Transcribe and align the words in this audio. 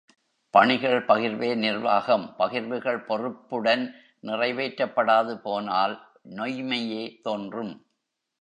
பணிகள் 0.53 1.05
பகிர்வே 1.05 1.49
நிர்வாகம் 1.55 2.35
பகிர்வுகள் 2.39 3.05
பொறுப்புடன் 3.05 3.83
நிறைவேற்றப்படாது 4.23 5.35
போனால் 5.37 5.95
நொய்ம்மையே 6.35 7.21
தோன்றும். 7.21 7.73